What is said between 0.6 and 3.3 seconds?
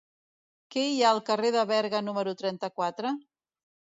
Què hi ha al carrer de Berga número trenta-quatre?